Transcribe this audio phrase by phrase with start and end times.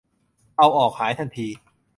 [0.57, 1.47] เอาออก หายทันที